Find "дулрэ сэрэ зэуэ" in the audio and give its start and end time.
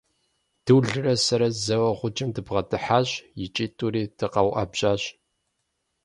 0.65-1.91